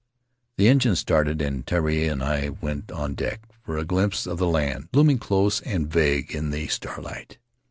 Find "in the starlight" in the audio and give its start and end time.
6.33-7.37